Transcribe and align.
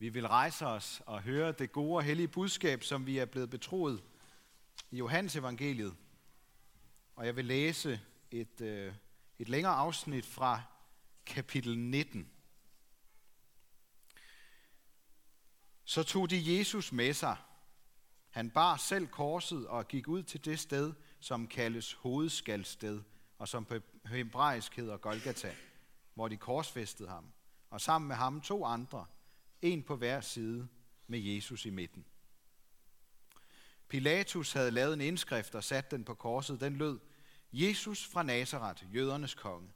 Vi 0.00 0.08
vil 0.08 0.28
rejse 0.28 0.66
os 0.66 1.02
og 1.06 1.22
høre 1.22 1.52
det 1.52 1.72
gode 1.72 1.96
og 1.96 2.02
hellige 2.02 2.28
budskab, 2.28 2.82
som 2.82 3.06
vi 3.06 3.18
er 3.18 3.24
blevet 3.24 3.50
betroet 3.50 4.02
i 4.90 4.96
Johannes 4.96 5.36
evangeliet. 5.36 5.96
Og 7.16 7.26
jeg 7.26 7.36
vil 7.36 7.44
læse 7.44 8.00
et, 8.30 8.60
øh, 8.60 8.94
et 9.38 9.48
længere 9.48 9.72
afsnit 9.72 10.26
fra 10.26 10.62
kapitel 11.26 11.78
19. 11.78 12.30
Så 15.84 16.02
tog 16.02 16.30
de 16.30 16.58
Jesus 16.58 16.92
med 16.92 17.12
sig. 17.12 17.36
Han 18.30 18.50
bar 18.50 18.76
selv 18.76 19.06
korset 19.06 19.66
og 19.66 19.88
gik 19.88 20.08
ud 20.08 20.22
til 20.22 20.44
det 20.44 20.58
sted, 20.58 20.92
som 21.20 21.46
kaldes 21.46 21.92
hovedskaldsted, 21.92 23.02
og 23.38 23.48
som 23.48 23.64
på 23.64 23.74
hebraisk 24.06 24.76
hedder 24.76 24.96
Golgata, 24.96 25.54
hvor 26.14 26.28
de 26.28 26.36
korsfæstede 26.36 27.08
ham. 27.08 27.32
Og 27.70 27.80
sammen 27.80 28.08
med 28.08 28.16
ham 28.16 28.40
to 28.40 28.64
andre– 28.64 29.06
en 29.62 29.82
på 29.82 29.96
hver 29.96 30.20
side 30.20 30.68
med 31.06 31.18
Jesus 31.18 31.66
i 31.66 31.70
midten. 31.70 32.04
Pilatus 33.88 34.52
havde 34.52 34.70
lavet 34.70 34.94
en 34.94 35.00
indskrift 35.00 35.54
og 35.54 35.64
sat 35.64 35.90
den 35.90 36.04
på 36.04 36.14
korset. 36.14 36.60
Den 36.60 36.76
lød, 36.76 36.98
Jesus 37.52 38.06
fra 38.06 38.22
Nazareth, 38.22 38.94
jødernes 38.94 39.34
konge. 39.34 39.68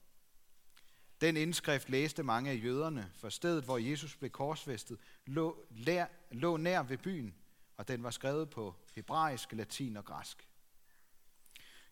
Den 1.20 1.36
indskrift 1.36 1.88
læste 1.88 2.22
mange 2.22 2.50
af 2.50 2.60
jøderne, 2.62 3.12
for 3.14 3.28
stedet, 3.28 3.64
hvor 3.64 3.78
Jesus 3.78 4.16
blev 4.16 4.30
korsfæstet, 4.30 4.98
lå, 5.26 5.66
lær, 5.70 6.06
lå 6.30 6.56
nær 6.56 6.82
ved 6.82 6.98
byen, 6.98 7.34
og 7.76 7.88
den 7.88 8.02
var 8.02 8.10
skrevet 8.10 8.50
på 8.50 8.74
hebraisk, 8.94 9.52
latin 9.52 9.96
og 9.96 10.04
græsk. 10.04 10.48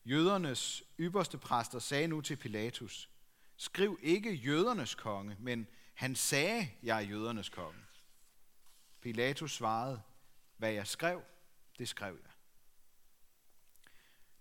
Jødernes 0.05 0.83
ypperste 0.99 1.39
præster 1.39 1.79
sagde 1.79 2.07
nu 2.07 2.21
til 2.21 2.37
Pilatus, 2.37 3.11
skriv 3.57 3.99
ikke 4.03 4.35
jødernes 4.35 4.95
konge, 4.95 5.37
men 5.39 5.67
han 5.95 6.15
sagde, 6.15 6.69
jeg 6.83 6.97
er 6.97 7.09
jødernes 7.09 7.49
konge. 7.49 7.81
Pilatus 9.01 9.53
svarede, 9.53 10.03
hvad 10.57 10.73
jeg 10.73 10.87
skrev, 10.87 11.23
det 11.79 11.89
skrev 11.89 12.19
jeg. 12.23 12.31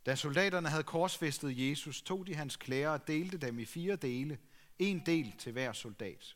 Da 0.05 0.15
soldaterne 0.15 0.69
havde 0.69 0.83
korsfæstet 0.83 1.69
Jesus, 1.69 2.01
tog 2.01 2.27
de 2.27 2.35
hans 2.35 2.55
klæder 2.55 2.89
og 2.89 3.07
delte 3.07 3.37
dem 3.37 3.59
i 3.59 3.65
fire 3.65 3.95
dele, 3.95 4.37
en 4.79 5.05
del 5.05 5.37
til 5.37 5.51
hver 5.51 5.73
soldat. 5.73 6.35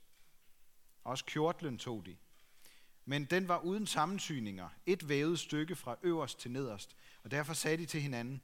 Også 1.04 1.26
kjortlen 1.26 1.78
tog 1.78 2.06
de. 2.06 2.18
Men 3.06 3.26
den 3.26 3.48
var 3.48 3.60
uden 3.60 3.88
sammensyninger, 3.88 4.70
et 4.86 5.10
vævet 5.10 5.40
stykke 5.40 5.76
fra 5.76 5.98
øverst 6.04 6.40
til 6.40 6.52
nederst, 6.52 6.96
og 7.24 7.32
derfor 7.32 7.54
sagde 7.54 7.78
de 7.78 7.86
til 7.86 8.02
hinanden, 8.02 8.42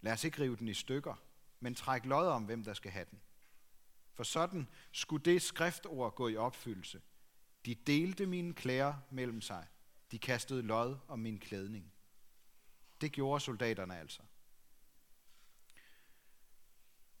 lad 0.00 0.12
os 0.12 0.24
ikke 0.24 0.42
rive 0.42 0.56
den 0.56 0.68
i 0.68 0.74
stykker, 0.74 1.14
men 1.60 1.74
træk 1.74 2.04
lod 2.04 2.26
om, 2.26 2.44
hvem 2.44 2.64
der 2.64 2.74
skal 2.74 2.90
have 2.90 3.06
den. 3.10 3.20
For 4.14 4.24
sådan 4.24 4.68
skulle 4.92 5.24
det 5.24 5.42
skriftord 5.42 6.14
gå 6.14 6.28
i 6.28 6.36
opfyldelse. 6.36 7.00
De 7.66 7.74
delte 7.74 8.26
mine 8.26 8.54
klæder 8.54 8.94
mellem 9.10 9.40
sig. 9.40 9.66
De 10.10 10.18
kastede 10.18 10.62
lod 10.62 10.96
om 11.08 11.18
min 11.18 11.38
klædning. 11.38 11.92
Det 13.00 13.12
gjorde 13.12 13.40
soldaterne 13.40 13.98
altså. 13.98 14.22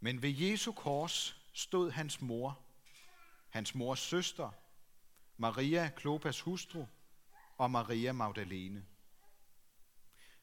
Men 0.00 0.22
ved 0.22 0.30
Jesu 0.30 0.72
kors 0.72 1.40
stod 1.52 1.90
hans 1.90 2.20
mor, 2.20 2.58
hans 3.48 3.74
mors 3.74 4.00
søster, 4.00 4.50
Maria, 5.36 5.90
Klopas 5.96 6.40
hustru, 6.40 6.86
og 7.58 7.70
Maria 7.70 8.12
Magdalene. 8.12 8.84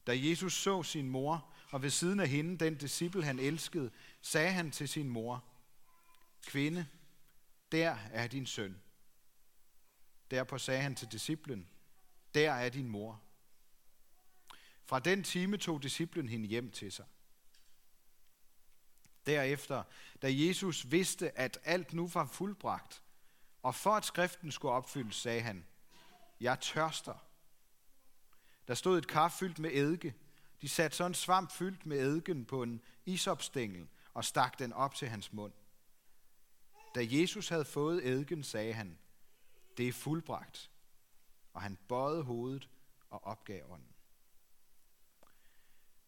Da 0.08 0.18
Jesus 0.18 0.54
så 0.54 0.84
sin 0.84 1.10
mor, 1.10 1.54
og 1.72 1.82
ved 1.82 1.90
siden 1.90 2.20
af 2.20 2.28
hende 2.28 2.66
den 2.66 2.76
disciple, 2.76 3.24
han 3.24 3.40
elskede, 3.40 3.92
sagde 4.22 4.52
han 4.52 4.72
til 4.72 4.90
sin 4.90 5.10
mor, 5.10 5.44
Kvinde, 6.46 6.88
der 7.72 7.98
er 8.12 8.28
din 8.28 8.46
søn. 8.46 8.82
Derpå 10.32 10.58
sagde 10.58 10.82
han 10.82 10.96
til 10.96 11.12
disciplen, 11.12 11.68
der 12.34 12.52
er 12.52 12.70
din 12.70 12.88
mor. 12.88 13.22
Fra 14.86 15.00
den 15.00 15.24
time 15.24 15.58
tog 15.58 15.84
disciplen 15.84 16.30
hende 16.30 16.48
hjem 16.48 16.72
til 16.72 16.92
sig. 16.92 17.06
Derefter, 19.26 19.84
da 20.22 20.28
Jesus 20.32 20.92
vidste, 20.92 21.38
at 21.38 21.60
alt 21.64 21.94
nu 21.94 22.08
var 22.08 22.26
fuldbragt, 22.26 23.04
og 23.64 23.76
for 23.76 23.92
at 23.92 24.06
skriften 24.06 24.52
skulle 24.52 24.72
opfyldes, 24.72 25.16
sagde 25.16 25.42
han, 25.42 25.66
jeg 26.40 26.60
tørster. 26.60 27.26
Der 28.68 28.74
stod 28.74 28.98
et 28.98 29.08
kar 29.08 29.30
fyldt 29.30 29.60
med 29.60 29.72
eddike. 29.74 30.16
De 30.62 30.70
satte 30.70 30.98
så 30.98 31.06
en 31.06 31.14
svamp 31.14 31.52
fyldt 31.52 31.86
med 31.86 32.00
eddiken 32.00 32.46
på 32.46 32.64
en 32.64 32.82
isopstængel 33.06 33.88
og 34.14 34.26
stak 34.26 34.60
den 34.60 34.74
op 34.74 34.96
til 34.96 35.08
hans 35.08 35.34
mund. 35.34 35.54
Da 36.96 37.08
Jesus 37.10 37.50
havde 37.50 37.66
fået 37.66 38.08
eddiken, 38.08 38.44
sagde 38.44 38.74
han, 38.74 38.98
det 39.82 39.88
er 39.88 39.94
fuldbragt. 39.94 40.72
Og 41.54 41.62
han 41.62 41.78
bøjede 41.88 42.24
hovedet 42.24 42.70
og 43.10 43.24
opgav 43.24 43.64
ånden. 43.72 43.88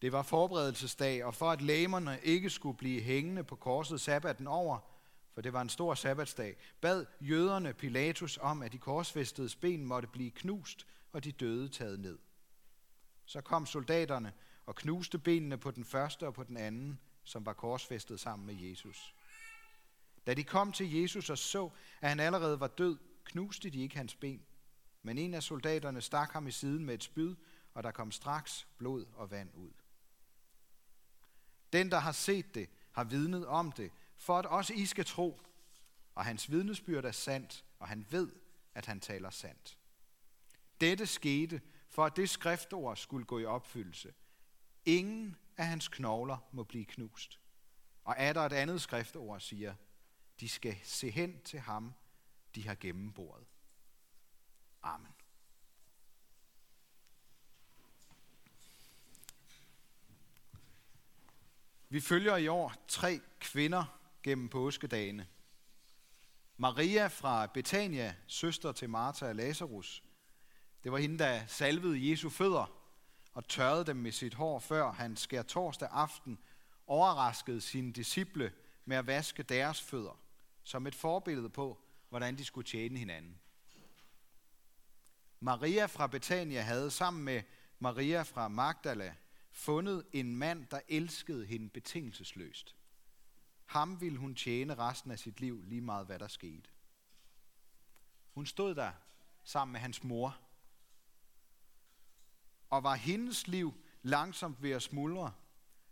Det 0.02 0.12
var 0.12 0.24
forberedelsesdag, 0.24 1.26
og 1.26 1.36
for 1.36 1.52
at 1.52 1.62
læmerne 1.62 2.20
ikke 2.24 2.50
skulle 2.50 2.78
blive 2.78 3.02
hængende 3.02 3.44
på 3.44 3.56
korset 3.56 4.02
sabbaten 4.02 4.48
over, 4.48 4.80
for 5.34 5.42
det 5.42 5.54
var 5.54 5.62
en 5.62 5.70
stor 5.70 5.94
sabbatsdag, 5.94 6.58
bad 6.82 7.06
jøderne 7.22 7.74
Pilatus 7.74 8.38
om, 8.42 8.62
at 8.62 8.72
de 8.72 8.78
korsfæstedes 8.78 9.56
ben 9.56 9.86
måtte 9.86 10.08
blive 10.08 10.32
knust, 10.32 10.88
og 11.12 11.24
de 11.24 11.32
døde 11.32 11.70
taget 11.70 12.00
ned. 12.00 12.20
Så 13.26 13.42
kom 13.42 13.66
soldaterne 13.66 14.34
og 14.66 14.76
knuste 14.76 15.18
benene 15.20 15.58
på 15.58 15.72
den 15.72 15.86
første 15.86 16.28
og 16.28 16.34
på 16.34 16.44
den 16.44 16.58
anden, 16.58 17.00
som 17.24 17.46
var 17.46 17.54
korsfæstet 17.54 18.20
sammen 18.20 18.46
med 18.46 18.56
Jesus. 18.56 19.16
Da 20.28 20.34
de 20.34 20.44
kom 20.44 20.72
til 20.72 20.94
Jesus 20.94 21.30
og 21.30 21.38
så, 21.38 21.70
at 22.02 22.10
han 22.10 22.20
allerede 22.20 22.60
var 22.60 22.68
død, 22.68 22.98
knuste 23.24 23.70
de 23.70 23.82
ikke 23.82 23.98
hans 23.98 24.16
ben. 24.16 24.46
Men 25.04 25.18
en 25.18 25.34
af 25.34 25.44
soldaterne 25.44 26.02
stak 26.02 26.32
ham 26.32 26.48
i 26.48 26.52
siden 26.52 26.86
med 26.86 26.94
et 26.94 27.04
spyd, 27.04 27.36
og 27.74 27.84
der 27.84 27.92
kom 27.92 28.12
straks 28.12 28.68
blod 28.78 29.06
og 29.16 29.32
vand 29.32 29.50
ud. 29.54 29.72
Den, 31.74 31.92
der 31.92 32.00
har 32.00 32.12
set 32.12 32.56
det, 32.56 32.70
har 32.92 33.04
vidnet 33.04 33.48
om 33.48 33.72
det, 33.72 33.92
for 34.16 34.40
at 34.40 34.46
også 34.46 34.74
I 34.74 34.86
skal 34.86 35.06
tro. 35.06 35.42
Og 36.16 36.26
hans 36.26 36.52
vidnesbyrd 36.52 37.06
er 37.06 37.12
sandt, 37.12 37.66
og 37.80 37.88
han 37.88 38.06
ved, 38.10 38.32
at 38.74 38.86
han 38.86 39.00
taler 39.00 39.30
sandt. 39.30 39.78
Dette 40.82 41.06
skete, 41.06 41.62
for 41.90 42.06
at 42.06 42.16
det 42.16 42.30
skriftord 42.30 42.98
skulle 42.98 43.26
gå 43.26 43.40
i 43.40 43.46
opfyldelse. 43.46 44.14
Ingen 44.86 45.36
af 45.58 45.68
hans 45.68 45.88
knogler 45.88 46.38
må 46.52 46.64
blive 46.64 46.86
knust. 46.86 47.40
Og 48.04 48.16
er 48.18 48.34
der 48.34 48.42
et 48.42 48.54
andet 48.54 48.82
skriftord, 48.82 49.40
siger, 49.40 49.76
de 50.40 50.50
skal 50.50 50.78
se 50.84 51.10
hen 51.10 51.42
til 51.42 51.60
ham, 51.60 51.94
de 52.56 52.68
har 52.68 52.76
gennemboret. 52.76 53.46
Amen. 54.84 55.14
Vi 61.90 62.00
følger 62.00 62.38
i 62.38 62.48
år 62.48 62.74
tre 62.88 63.20
kvinder 63.40 64.00
gennem 64.24 64.50
påskedagene. 64.50 65.28
Maria 66.58 67.08
fra 67.08 67.46
Betania, 67.46 68.16
søster 68.28 68.72
til 68.72 68.90
Martha 68.90 69.26
og 69.26 69.36
Lazarus. 69.36 70.04
Det 70.84 70.92
var 70.92 70.98
hende, 70.98 71.20
der 71.20 71.46
salvede 71.48 72.10
Jesu 72.10 72.30
fødder 72.30 72.66
og 73.34 73.48
tørrede 73.48 73.86
dem 73.86 73.96
med 73.96 74.12
sit 74.12 74.34
hår, 74.34 74.60
før 74.60 74.92
han 74.92 75.18
skær 75.18 75.42
torsdag 75.42 75.90
aften 75.92 76.40
overraskede 76.88 77.62
sine 77.62 77.94
disciple 77.94 78.54
med 78.86 78.98
at 78.98 79.08
vaske 79.08 79.44
deres 79.44 79.82
fødder 79.82 80.20
som 80.64 80.88
et 80.88 80.96
forbillede 80.96 81.50
på, 81.50 81.83
hvordan 82.14 82.38
de 82.38 82.46
skulle 82.46 82.68
tjene 82.68 83.00
hinanden. 83.00 83.40
Maria 85.40 85.86
fra 85.86 86.08
Betania 86.08 86.62
havde 86.62 86.92
sammen 86.92 87.24
med 87.24 87.44
Maria 87.80 88.22
fra 88.22 88.48
Magdala 88.48 89.16
fundet 89.52 90.06
en 90.12 90.36
mand, 90.36 90.68
der 90.68 90.80
elskede 90.88 91.46
hende 91.46 91.70
betingelsesløst. 91.70 92.76
Ham 93.66 94.02
ville 94.02 94.18
hun 94.18 94.36
tjene 94.36 94.76
resten 94.76 95.12
af 95.12 95.20
sit 95.20 95.40
liv, 95.40 95.64
lige 95.64 95.82
meget 95.82 96.06
hvad 96.06 96.20
der 96.20 96.28
skete. 96.28 96.70
Hun 98.34 98.46
stod 98.46 98.76
der 98.76 98.92
sammen 99.44 99.72
med 99.72 99.80
hans 99.80 100.04
mor, 100.04 100.38
og 102.70 102.84
var 102.84 102.96
hendes 102.96 103.48
liv 103.48 103.74
langsomt 104.02 104.62
ved 104.62 104.72
at 104.72 104.84
smuldre, 104.84 105.34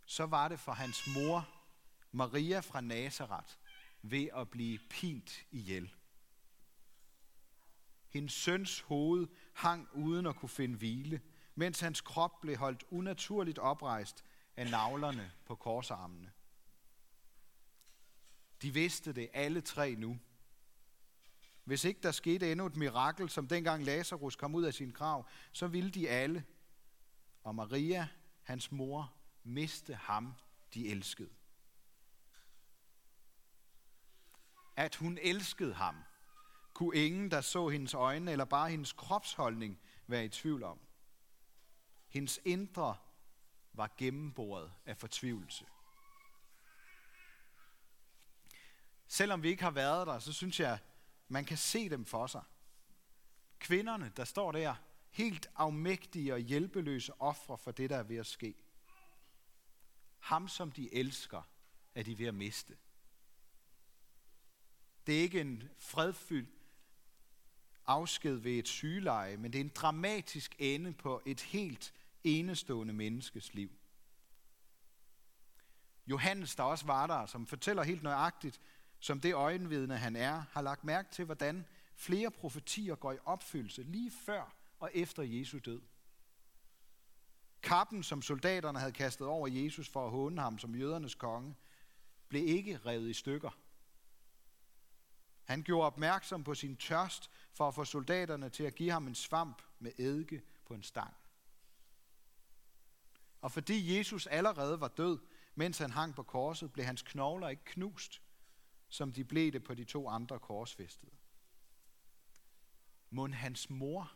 så 0.06 0.26
var 0.26 0.48
det 0.48 0.60
for 0.60 0.72
hans 0.72 1.06
mor, 1.14 1.48
Maria 2.12 2.60
fra 2.60 2.80
Nazareth, 2.80 3.54
ved 4.02 4.28
at 4.34 4.50
blive 4.50 4.78
pint 4.90 5.46
ihjel. 5.50 5.94
Hendes 8.12 8.32
søns 8.32 8.80
hoved 8.80 9.26
hang 9.52 9.88
uden 9.92 10.26
at 10.26 10.36
kunne 10.36 10.48
finde 10.48 10.76
hvile, 10.76 11.20
mens 11.54 11.80
hans 11.80 12.00
krop 12.00 12.40
blev 12.40 12.56
holdt 12.56 12.84
unaturligt 12.90 13.58
oprejst 13.58 14.24
af 14.56 14.70
navlerne 14.70 15.32
på 15.46 15.54
korsarmene. 15.54 16.32
De 18.62 18.70
vidste 18.70 19.12
det 19.12 19.28
alle 19.32 19.60
tre 19.60 19.94
nu. 19.94 20.18
Hvis 21.64 21.84
ikke 21.84 22.00
der 22.02 22.12
skete 22.12 22.52
endnu 22.52 22.66
et 22.66 22.76
mirakel, 22.76 23.28
som 23.30 23.48
dengang 23.48 23.84
Lazarus 23.84 24.36
kom 24.36 24.54
ud 24.54 24.64
af 24.64 24.74
sin 24.74 24.90
grav, 24.90 25.28
så 25.52 25.66
ville 25.66 25.90
de 25.90 26.08
alle, 26.08 26.44
og 27.42 27.54
Maria, 27.54 28.08
hans 28.42 28.72
mor, 28.72 29.14
miste 29.44 29.94
ham, 29.94 30.34
de 30.74 30.88
elskede. 30.88 31.30
at 34.76 34.94
hun 34.94 35.18
elskede 35.22 35.74
ham, 35.74 35.96
kunne 36.74 36.96
ingen, 36.96 37.30
der 37.30 37.40
så 37.40 37.68
hendes 37.68 37.94
øjne 37.94 38.32
eller 38.32 38.44
bare 38.44 38.70
hendes 38.70 38.92
kropsholdning, 38.92 39.80
være 40.06 40.24
i 40.24 40.28
tvivl 40.28 40.62
om. 40.62 40.80
Hendes 42.08 42.40
indre 42.44 42.96
var 43.72 43.90
gennemboret 43.96 44.72
af 44.86 44.96
fortvivlelse. 44.96 45.66
Selvom 49.06 49.42
vi 49.42 49.48
ikke 49.48 49.62
har 49.62 49.70
været 49.70 50.06
der, 50.06 50.18
så 50.18 50.32
synes 50.32 50.60
jeg, 50.60 50.78
man 51.28 51.44
kan 51.44 51.56
se 51.56 51.88
dem 51.88 52.04
for 52.04 52.26
sig. 52.26 52.42
Kvinderne, 53.58 54.12
der 54.16 54.24
står 54.24 54.52
der, 54.52 54.74
helt 55.10 55.50
afmægtige 55.56 56.34
og 56.34 56.40
hjælpeløse 56.40 57.20
ofre 57.20 57.58
for 57.58 57.70
det, 57.70 57.90
der 57.90 57.96
er 57.96 58.02
ved 58.02 58.16
at 58.16 58.26
ske. 58.26 58.54
Ham, 60.18 60.48
som 60.48 60.72
de 60.72 60.94
elsker, 60.94 61.42
er 61.94 62.02
de 62.02 62.18
ved 62.18 62.26
at 62.26 62.34
miste. 62.34 62.76
Det 65.06 65.18
er 65.18 65.22
ikke 65.22 65.40
en 65.40 65.70
fredfyldt 65.78 66.61
afsked 67.92 68.34
ved 68.34 68.52
et 68.52 68.68
sygeleje, 68.68 69.36
men 69.36 69.52
det 69.52 69.60
er 69.60 69.64
en 69.64 69.72
dramatisk 69.74 70.54
ende 70.58 70.92
på 70.92 71.22
et 71.26 71.40
helt 71.40 71.94
enestående 72.24 72.94
menneskes 72.94 73.54
liv. 73.54 73.70
Johannes, 76.06 76.54
der 76.54 76.62
også 76.62 76.86
var 76.86 77.06
der, 77.06 77.26
som 77.26 77.46
fortæller 77.46 77.82
helt 77.82 78.02
nøjagtigt, 78.02 78.60
som 79.00 79.20
det 79.20 79.34
øjenvidne 79.34 79.98
han 79.98 80.16
er, 80.16 80.42
har 80.52 80.62
lagt 80.62 80.84
mærke 80.84 81.08
til, 81.12 81.24
hvordan 81.24 81.64
flere 81.94 82.30
profetier 82.30 82.94
går 82.94 83.12
i 83.12 83.18
opfyldelse 83.24 83.82
lige 83.82 84.10
før 84.10 84.54
og 84.80 84.90
efter 84.94 85.22
Jesu 85.22 85.58
død. 85.58 85.80
Kappen, 87.62 88.02
som 88.02 88.22
soldaterne 88.22 88.78
havde 88.78 88.92
kastet 88.92 89.26
over 89.26 89.48
Jesus 89.48 89.88
for 89.88 90.04
at 90.04 90.10
håne 90.10 90.40
ham 90.40 90.58
som 90.58 90.74
jødernes 90.74 91.14
konge, 91.14 91.54
blev 92.28 92.48
ikke 92.48 92.80
revet 92.86 93.10
i 93.10 93.12
stykker. 93.12 93.50
Han 95.44 95.62
gjorde 95.62 95.86
opmærksom 95.86 96.44
på 96.44 96.54
sin 96.54 96.76
tørst 96.76 97.30
for 97.52 97.68
at 97.68 97.74
få 97.74 97.84
soldaterne 97.84 98.48
til 98.50 98.64
at 98.64 98.74
give 98.74 98.90
ham 98.90 99.06
en 99.06 99.14
svamp 99.14 99.62
med 99.78 99.92
eddike 99.98 100.42
på 100.64 100.74
en 100.74 100.82
stang. 100.82 101.14
Og 103.40 103.52
fordi 103.52 103.98
Jesus 103.98 104.26
allerede 104.26 104.80
var 104.80 104.88
død, 104.88 105.18
mens 105.54 105.78
han 105.78 105.90
hang 105.90 106.14
på 106.14 106.22
korset, 106.22 106.72
blev 106.72 106.86
hans 106.86 107.02
knogler 107.02 107.48
ikke 107.48 107.64
knust, 107.64 108.22
som 108.88 109.12
de 109.12 109.24
blev 109.24 109.52
det 109.52 109.64
på 109.64 109.74
de 109.74 109.84
to 109.84 110.08
andre 110.08 110.38
korsfæstede. 110.38 111.12
Mund 113.10 113.34
hans 113.34 113.70
mor 113.70 114.12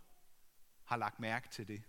har 0.84 0.96
lagt 0.96 1.20
mærke 1.20 1.48
til 1.48 1.68
det? 1.68 1.82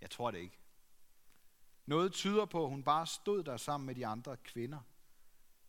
Jeg 0.00 0.10
tror 0.10 0.30
det 0.30 0.38
ikke. 0.38 0.58
Noget 1.86 2.12
tyder 2.12 2.44
på, 2.44 2.64
at 2.64 2.70
hun 2.70 2.84
bare 2.84 3.06
stod 3.06 3.44
der 3.44 3.56
sammen 3.56 3.86
med 3.86 3.94
de 3.94 4.06
andre 4.06 4.36
kvinder. 4.36 4.80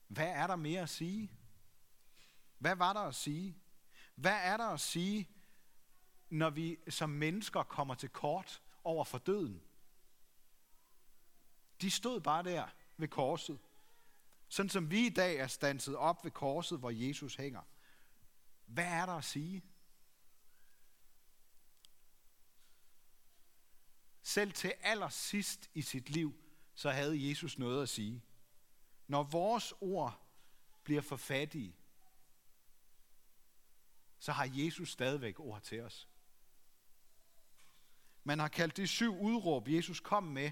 Hvad 0.07 0.27
er 0.27 0.47
der 0.47 0.55
mere 0.55 0.81
at 0.81 0.89
sige? 0.89 1.31
Hvad 2.57 2.75
var 2.75 2.93
der 2.93 2.99
at 2.99 3.15
sige? 3.15 3.57
Hvad 4.15 4.39
er 4.43 4.57
der 4.57 4.67
at 4.67 4.79
sige, 4.79 5.29
når 6.29 6.49
vi 6.49 6.77
som 6.89 7.09
mennesker 7.09 7.63
kommer 7.63 7.95
til 7.95 8.09
kort 8.09 8.61
over 8.83 9.03
for 9.03 9.17
døden? 9.17 9.61
De 11.81 11.91
stod 11.91 12.21
bare 12.21 12.43
der 12.43 12.67
ved 12.97 13.07
korset. 13.07 13.59
Sådan 14.47 14.69
som 14.69 14.91
vi 14.91 15.05
i 15.05 15.09
dag 15.09 15.35
er 15.35 15.47
stanset 15.47 15.95
op 15.95 16.23
ved 16.23 16.31
korset, 16.31 16.79
hvor 16.79 16.89
Jesus 16.89 17.35
hænger. 17.35 17.61
Hvad 18.65 18.85
er 18.85 19.05
der 19.05 19.13
at 19.13 19.23
sige? 19.23 19.63
Selv 24.21 24.53
til 24.53 24.73
allersidst 24.81 25.69
i 25.73 25.81
sit 25.81 26.09
liv, 26.09 26.35
så 26.73 26.91
havde 26.91 27.29
Jesus 27.29 27.57
noget 27.57 27.83
at 27.83 27.89
sige. 27.89 28.23
Når 29.07 29.23
vores 29.23 29.73
ord 29.81 30.21
bliver 30.83 31.01
for 31.01 31.15
fattige, 31.15 31.75
så 34.19 34.31
har 34.31 34.49
Jesus 34.53 34.91
stadigvæk 34.91 35.39
ord 35.39 35.61
til 35.61 35.81
os. 35.81 36.09
Man 38.23 38.39
har 38.39 38.47
kaldt 38.47 38.77
de 38.77 38.87
syv 38.87 39.19
udråb, 39.19 39.67
Jesus 39.67 39.99
kom 39.99 40.23
med 40.23 40.51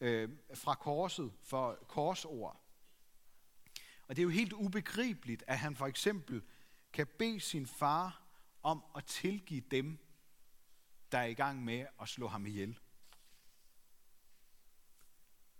øh, 0.00 0.30
fra 0.54 0.74
korset 0.74 1.32
for 1.42 1.74
korsord. 1.74 2.60
Og 4.08 4.16
det 4.16 4.22
er 4.22 4.24
jo 4.24 4.30
helt 4.30 4.52
ubegribeligt, 4.52 5.44
at 5.46 5.58
han 5.58 5.76
for 5.76 5.86
eksempel 5.86 6.42
kan 6.92 7.06
bede 7.18 7.40
sin 7.40 7.66
far 7.66 8.22
om 8.62 8.84
at 8.96 9.04
tilgive 9.04 9.60
dem, 9.60 9.98
der 11.12 11.18
er 11.18 11.24
i 11.24 11.34
gang 11.34 11.64
med 11.64 11.86
at 12.00 12.08
slå 12.08 12.28
ham 12.28 12.46
ihjel. 12.46 12.78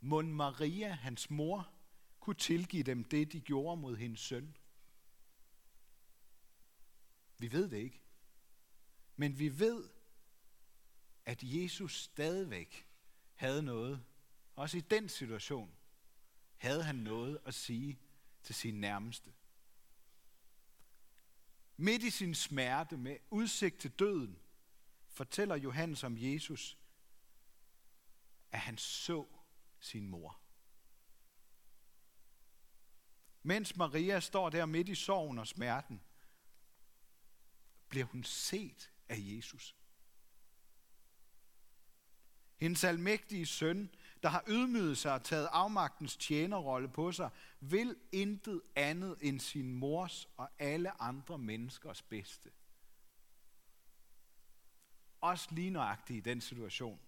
Mon 0.07 0.33
Maria, 0.33 0.93
hans 0.93 1.31
mor, 1.31 1.71
kunne 2.21 2.37
tilgive 2.37 2.83
dem 2.83 3.05
det, 3.05 3.33
de 3.33 3.41
gjorde 3.41 3.81
mod 3.81 3.97
hendes 3.97 4.21
søn? 4.21 4.57
Vi 7.39 7.53
ved 7.53 7.69
det 7.71 7.77
ikke. 7.77 8.03
Men 9.17 9.39
vi 9.39 9.59
ved, 9.59 9.89
at 11.25 11.43
Jesus 11.43 12.03
stadigvæk 12.03 12.89
havde 13.35 13.63
noget, 13.63 14.05
også 14.57 14.79
i 14.79 14.81
den 14.81 15.09
situation, 15.09 15.75
havde 16.57 16.83
han 16.85 16.97
noget 16.97 17.39
at 17.45 17.55
sige 17.55 17.99
til 18.43 18.55
sin 18.55 18.75
nærmeste. 18.75 19.33
Midt 21.77 22.03
i 22.03 22.11
sin 22.11 22.35
smerte 22.35 22.97
med 22.97 23.17
udsigt 23.31 23.79
til 23.79 23.91
døden, 23.91 24.39
fortæller 25.09 25.57
Johannes 25.57 26.05
om 26.05 26.17
Jesus, 26.19 26.79
at 28.51 28.61
han 28.61 28.79
så 28.79 29.27
sin 29.87 30.09
mor. 30.09 30.41
Mens 33.43 33.77
Maria 33.77 34.21
står 34.21 34.51
der 34.51 34.67
midt 34.67 34.89
i 34.89 34.95
sorgen 34.95 35.39
og 35.39 35.47
smerten, 35.47 36.01
bliver 37.89 38.07
hun 38.07 38.25
set 38.25 38.91
af 39.09 39.17
Jesus. 39.19 39.77
Hendes 42.57 42.85
almægtige 42.85 43.47
søn, 43.47 43.91
der 44.23 44.29
har 44.29 44.45
ydmyget 44.49 44.99
sig 44.99 45.13
og 45.13 45.25
taget 45.25 45.49
afmagtens 45.53 46.17
tjenerrolle 46.17 46.89
på 46.89 47.13
sig, 47.13 47.31
vil 47.61 47.97
intet 48.13 48.63
andet 48.77 49.17
end 49.21 49.41
sin 49.41 49.73
mors 49.73 50.29
og 50.37 50.51
alle 50.59 51.03
andre 51.03 51.39
menneskers 51.39 52.03
bedste. 52.03 52.51
Også 55.21 55.49
lige 55.51 55.71
nøjagtigt 55.71 56.17
i 56.17 56.31
den 56.31 56.41
situation, 56.41 57.01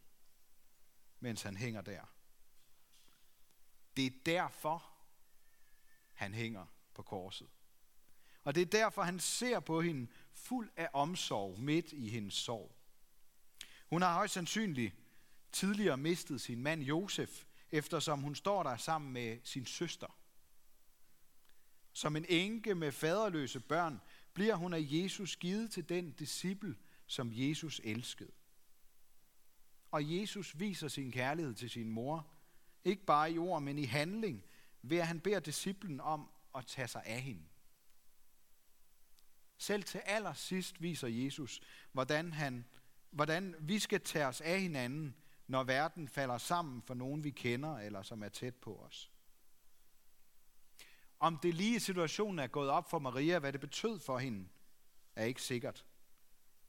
mens 1.21 1.43
han 1.43 1.57
hænger 1.57 1.81
der. 1.81 2.18
Det 3.99 4.07
er 4.07 4.11
derfor, 4.27 4.91
han 6.15 6.35
hænger 6.35 6.67
på 6.95 7.03
korset. 7.03 7.49
Og 8.45 8.55
det 8.55 8.61
er 8.61 8.67
derfor, 8.67 9.03
han 9.03 9.21
ser 9.21 9.61
på 9.61 9.81
hende 9.81 10.11
fuld 10.33 10.71
af 10.77 10.89
omsorg 10.93 11.61
midt 11.61 11.93
i 11.93 12.09
hendes 12.09 12.35
sorg. 12.35 12.75
Hun 13.91 14.03
har 14.03 14.15
højst 14.15 14.35
sandsynligt 14.35 14.95
tidligere 15.53 15.97
mistet 15.97 16.41
sin 16.41 16.63
mand 16.63 16.83
Josef, 16.83 17.45
eftersom 17.71 18.21
hun 18.21 18.35
står 18.35 18.63
der 18.63 18.77
sammen 18.77 19.13
med 19.13 19.39
sin 19.45 19.67
søster. 19.67 20.19
Som 21.93 22.17
en 22.17 22.25
enke 22.29 22.75
med 22.75 22.93
faderløse 22.93 23.61
børn, 23.61 24.01
bliver 24.33 24.55
hun 24.55 24.75
af 24.75 24.81
Jesus 24.83 25.37
givet 25.37 25.71
til 25.71 25.89
den 25.89 26.13
disciple, 26.13 26.77
som 27.07 27.31
Jesus 27.33 27.81
elskede. 27.85 28.33
Og 29.91 30.17
Jesus 30.17 30.59
viser 30.59 30.89
sin 30.89 31.13
kærlighed 31.13 31.55
til 31.55 31.71
sin 31.71 31.91
mor, 31.91 32.38
ikke 32.89 33.05
bare 33.05 33.33
i 33.33 33.39
ord, 33.39 33.63
men 33.63 33.79
i 33.79 33.85
handling, 33.85 34.45
ved 34.83 34.99
at 34.99 35.07
han 35.07 35.21
beder 35.21 35.41
disciplen 35.41 36.01
om 36.01 36.31
at 36.55 36.67
tage 36.67 36.89
sig 36.89 37.03
af 37.05 37.21
hende. 37.21 37.45
Selv 39.59 39.83
til 39.85 39.99
allersidst 39.99 40.83
viser 40.83 41.09
Jesus, 41.09 41.61
hvordan, 41.93 42.33
han, 42.33 42.65
hvordan 43.11 43.55
vi 43.61 43.79
skal 43.79 44.01
tage 44.01 44.27
os 44.27 44.41
af 44.41 44.61
hinanden, 44.61 45.17
når 45.47 45.65
verden 45.65 46.09
falder 46.09 46.39
sammen 46.39 46.83
for 46.83 46.95
nogen, 46.95 47.25
vi 47.25 47.31
kender, 47.31 47.79
eller 47.79 48.03
som 48.03 48.23
er 48.23 48.29
tæt 48.29 48.55
på 48.55 48.77
os. 48.77 49.11
Om 51.21 51.39
det 51.39 51.55
lige 51.55 51.81
situationen 51.81 52.39
er 52.39 52.47
gået 52.47 52.71
op 52.71 52.91
for 52.91 52.99
Maria, 52.99 53.39
hvad 53.39 53.53
det 53.53 53.61
betød 53.61 53.99
for 53.99 54.19
hende, 54.19 54.49
er 55.17 55.25
ikke 55.25 55.43
sikkert. 55.43 55.87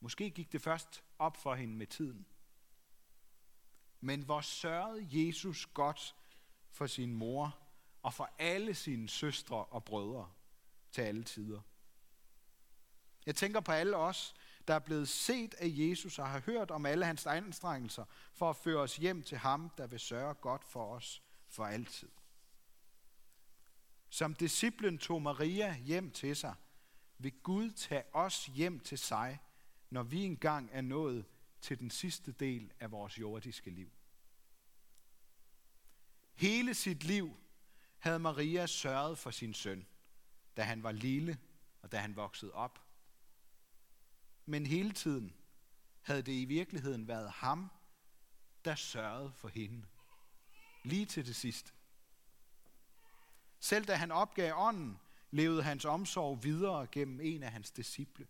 Måske 0.00 0.30
gik 0.30 0.52
det 0.52 0.62
først 0.62 1.04
op 1.18 1.36
for 1.36 1.54
hende 1.54 1.74
med 1.74 1.86
tiden. 1.86 2.26
Men 4.00 4.22
hvor 4.22 4.40
sørgede 4.40 5.06
Jesus 5.10 5.66
godt 5.66 6.16
for 6.70 6.86
sin 6.86 7.14
mor 7.14 7.58
og 8.02 8.14
for 8.14 8.30
alle 8.38 8.74
sine 8.74 9.08
søstre 9.08 9.64
og 9.64 9.84
brødre 9.84 10.30
til 10.90 11.02
alle 11.02 11.24
tider. 11.24 11.60
Jeg 13.26 13.36
tænker 13.36 13.60
på 13.60 13.72
alle 13.72 13.96
os, 13.96 14.34
der 14.68 14.74
er 14.74 14.78
blevet 14.78 15.08
set 15.08 15.54
af 15.54 15.66
Jesus 15.68 16.18
og 16.18 16.28
har 16.28 16.40
hørt 16.40 16.70
om 16.70 16.86
alle 16.86 17.04
hans 17.06 17.26
anstrengelser 17.26 18.04
for 18.34 18.50
at 18.50 18.56
føre 18.56 18.80
os 18.80 18.96
hjem 18.96 19.22
til 19.22 19.38
ham, 19.38 19.70
der 19.78 19.86
vil 19.86 20.00
sørge 20.00 20.34
godt 20.34 20.64
for 20.64 20.94
os 20.94 21.22
for 21.48 21.64
altid. 21.64 22.08
Som 24.08 24.34
disciplen 24.34 24.98
tog 24.98 25.22
Maria 25.22 25.76
hjem 25.76 26.10
til 26.10 26.36
sig, 26.36 26.54
vil 27.18 27.32
Gud 27.42 27.70
tage 27.70 28.02
os 28.12 28.46
hjem 28.46 28.80
til 28.80 28.98
sig, 28.98 29.38
når 29.90 30.02
vi 30.02 30.22
engang 30.22 30.68
er 30.72 30.80
nået 30.80 31.24
til 31.60 31.78
den 31.78 31.90
sidste 31.90 32.32
del 32.32 32.72
af 32.80 32.90
vores 32.90 33.18
jordiske 33.18 33.70
liv. 33.70 33.90
Hele 36.34 36.74
sit 36.74 37.04
liv 37.04 37.36
havde 37.98 38.18
Maria 38.18 38.66
sørget 38.66 39.18
for 39.18 39.30
sin 39.30 39.54
søn. 39.54 39.86
da 40.56 40.62
han 40.62 40.82
var 40.82 40.92
lille 40.92 41.38
og 41.82 41.92
da 41.92 41.98
han 41.98 42.16
voksede 42.16 42.52
op. 42.52 42.80
Men 44.46 44.66
hele 44.66 44.92
tiden 44.92 45.34
havde 46.02 46.22
det 46.22 46.32
i 46.32 46.44
virkeligheden 46.44 47.08
været 47.08 47.30
ham, 47.30 47.70
der 48.64 48.74
sørgede 48.74 49.32
for 49.32 49.48
hende. 49.48 49.86
Lige 50.84 51.06
til 51.06 51.26
det 51.26 51.36
sidste. 51.36 51.72
Selv 53.60 53.84
da 53.84 53.94
han 53.94 54.10
opgav 54.10 54.54
ånden, 54.56 54.98
levede 55.30 55.62
hans 55.62 55.84
omsorg 55.84 56.44
videre 56.44 56.86
gennem 56.92 57.20
en 57.20 57.42
af 57.42 57.52
hans 57.52 57.70
disciple. 57.70 58.26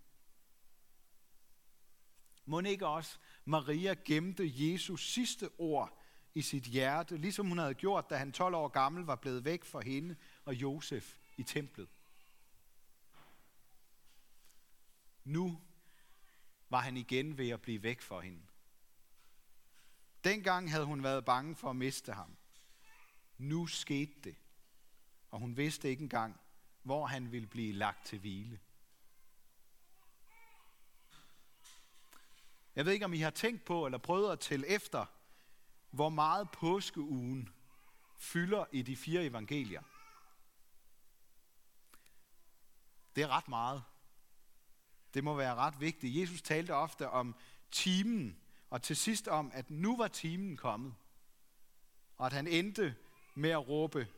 Må 2.51 2.61
ikke 2.61 2.87
også 2.87 3.19
Maria 3.45 3.95
gemte 4.05 4.53
Jesus 4.55 5.13
sidste 5.13 5.51
ord 5.59 5.99
i 6.35 6.43
sit 6.43 6.65
hjerte, 6.65 7.17
ligesom 7.17 7.49
hun 7.49 7.59
havde 7.59 7.75
gjort, 7.75 8.11
da 8.11 8.17
han 8.17 8.33
12 8.33 8.55
år 8.55 8.69
gammel 8.69 9.05
var 9.05 9.17
blevet 9.17 9.45
væk 9.45 9.65
fra 9.65 9.81
hende 9.81 10.17
og 10.45 10.55
Josef 10.55 11.17
i 11.37 11.43
templet. 11.43 11.89
Nu 15.25 15.61
var 16.69 16.81
han 16.81 16.97
igen 16.97 17.39
ved 17.39 17.49
at 17.49 17.61
blive 17.63 17.83
væk 17.83 18.01
fra 18.01 18.21
hende. 18.21 18.43
Dengang 20.25 20.71
havde 20.71 20.85
hun 20.85 21.03
været 21.03 21.25
bange 21.25 21.57
for 21.57 21.71
at 21.71 21.77
miste 21.77 22.13
ham. 22.13 22.37
Nu 23.39 23.67
skete 23.67 24.15
det, 24.25 24.37
og 25.31 25.39
hun 25.39 25.57
vidste 25.57 25.89
ikke 25.89 26.03
engang, 26.03 26.41
hvor 26.83 27.07
han 27.07 27.33
ville 27.33 27.47
blive 27.47 27.73
lagt 27.73 28.07
til 28.07 28.19
hvile. 28.19 28.61
Jeg 32.81 32.87
ved 32.87 32.93
ikke, 32.93 33.05
om 33.05 33.13
I 33.13 33.19
har 33.19 33.31
tænkt 33.31 33.65
på 33.65 33.87
eller 33.87 33.99
prøvet 33.99 34.33
at 34.33 34.41
tælle 34.41 34.67
efter, 34.67 35.07
hvor 35.91 36.09
meget 36.09 36.51
påskeugen 36.51 37.49
fylder 38.17 38.65
i 38.73 38.83
de 38.83 38.97
fire 38.97 39.25
evangelier. 39.25 39.83
Det 43.17 43.23
er 43.23 43.29
ret 43.29 43.49
meget. 43.49 43.83
Det 45.15 45.25
må 45.25 45.35
være 45.35 45.55
ret 45.55 45.81
vigtigt. 45.81 46.17
Jesus 46.17 46.43
talte 46.43 46.75
ofte 46.75 47.09
om 47.09 47.35
timen, 47.71 48.41
og 48.71 48.83
til 48.83 48.97
sidst 48.97 49.29
om, 49.29 49.51
at 49.55 49.71
nu 49.71 49.97
var 49.97 50.09
timen 50.09 50.57
kommet. 50.57 50.95
Og 52.17 52.27
at 52.27 52.33
han 52.33 52.47
endte 52.47 52.97
med 53.35 53.51
at 53.51 53.69
råbe, 53.69 54.09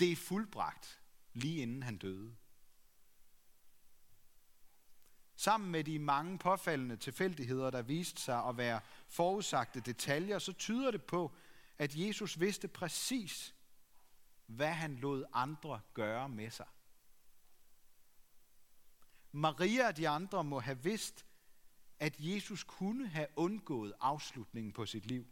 det 0.00 0.12
er 0.12 0.16
fuldbragt, 0.16 1.00
lige 1.32 1.62
inden 1.62 1.82
han 1.82 1.96
døde. 1.96 2.36
Sammen 5.44 5.70
med 5.70 5.84
de 5.84 5.98
mange 5.98 6.38
påfaldende 6.38 6.96
tilfældigheder, 6.96 7.70
der 7.70 7.82
viste 7.82 8.22
sig 8.22 8.44
at 8.44 8.56
være 8.56 8.80
forudsagte 9.08 9.80
detaljer, 9.80 10.38
så 10.38 10.52
tyder 10.52 10.90
det 10.90 11.02
på, 11.02 11.32
at 11.78 11.96
Jesus 11.96 12.40
vidste 12.40 12.68
præcis, 12.68 13.54
hvad 14.46 14.72
han 14.72 14.96
lod 14.96 15.24
andre 15.32 15.80
gøre 15.94 16.28
med 16.28 16.50
sig. 16.50 16.66
Maria 19.32 19.88
og 19.88 19.96
de 19.96 20.08
andre 20.08 20.44
må 20.44 20.60
have 20.60 20.82
vidst, 20.82 21.26
at 21.98 22.14
Jesus 22.18 22.64
kunne 22.64 23.08
have 23.08 23.26
undgået 23.36 23.92
afslutningen 24.00 24.72
på 24.72 24.86
sit 24.86 25.06
liv. 25.06 25.26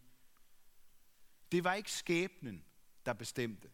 Det 1.52 1.64
var 1.64 1.74
ikke 1.74 1.92
skæbnen, 1.92 2.64
der 3.06 3.12
bestemte. 3.12 3.70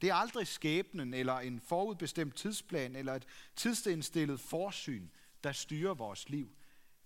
Det 0.00 0.10
er 0.10 0.14
aldrig 0.14 0.46
skæbnen 0.46 1.14
eller 1.14 1.38
en 1.38 1.60
forudbestemt 1.60 2.36
tidsplan 2.36 2.96
eller 2.96 3.14
et 3.14 3.26
tidsindstillet 3.56 4.40
forsyn, 4.40 5.08
der 5.44 5.52
styrer 5.52 5.94
vores 5.94 6.28
liv. 6.28 6.56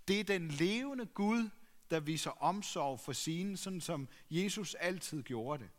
Det 0.08 0.20
er 0.20 0.24
den 0.24 0.48
levende 0.48 1.06
Gud, 1.06 1.50
der 1.90 2.00
viser 2.00 2.30
omsorg 2.30 3.00
for 3.00 3.12
sine, 3.12 3.56
sådan 3.56 3.80
som 3.80 4.08
Jesus 4.30 4.74
altid 4.74 5.22
gjorde 5.22 5.64
det. 5.64 5.70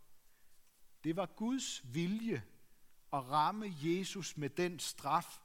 Det 1.04 1.16
var 1.16 1.26
Guds 1.26 1.94
vilje 1.94 2.44
at 3.14 3.30
ramme 3.30 3.74
Jesus 3.82 4.38
med 4.38 4.50
den 4.50 4.80
straf, 4.80 5.40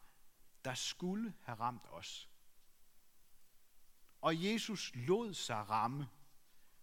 der 0.65 0.75
skulle 0.75 1.35
have 1.43 1.59
ramt 1.61 1.87
os. 1.91 2.29
Og 4.21 4.45
Jesus 4.45 4.93
lod 4.95 5.35
sig 5.35 5.71
ramme, 5.71 6.09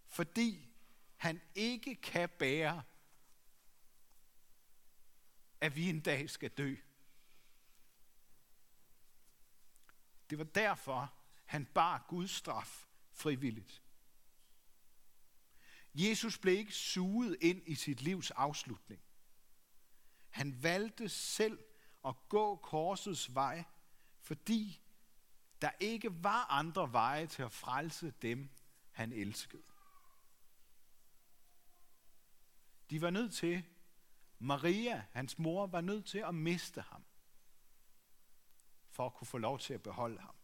fordi 0.06 0.68
han 1.16 1.40
ikke 1.54 1.94
kan 1.94 2.28
bære, 2.38 2.82
at 5.60 5.76
vi 5.76 5.88
en 5.88 6.00
dag 6.00 6.30
skal 6.30 6.50
dø. 6.50 6.76
Det 10.30 10.38
var 10.38 10.44
derfor, 10.44 11.14
han 11.44 11.66
bar 11.66 12.04
Guds 12.08 12.30
straf 12.30 12.86
frivilligt. 13.12 13.82
Jesus 15.94 16.38
blev 16.38 16.58
ikke 16.58 16.72
suget 16.72 17.36
ind 17.40 17.62
i 17.66 17.74
sit 17.74 18.02
livs 18.02 18.30
afslutning. 18.30 19.02
Han 20.28 20.62
valgte 20.62 21.08
selv 21.08 21.58
at 22.04 22.14
gå 22.28 22.56
korsets 22.56 23.34
vej, 23.34 23.64
fordi 24.20 24.80
der 25.62 25.70
ikke 25.80 26.24
var 26.24 26.46
andre 26.50 26.92
veje 26.92 27.26
til 27.26 27.42
at 27.42 27.52
frelse 27.52 28.10
dem, 28.22 28.50
han 28.90 29.12
elskede. 29.12 29.62
De 32.90 33.00
var 33.00 33.10
nødt 33.10 33.34
til, 33.34 33.64
Maria, 34.38 35.06
hans 35.12 35.38
mor, 35.38 35.66
var 35.66 35.80
nødt 35.80 36.06
til 36.06 36.18
at 36.18 36.34
miste 36.34 36.80
ham, 36.80 37.04
for 38.98 39.06
at 39.06 39.14
kunne 39.14 39.26
få 39.26 39.38
lov 39.38 39.58
til 39.58 39.74
at 39.74 39.82
beholde 39.82 40.20
ham. 40.20 40.34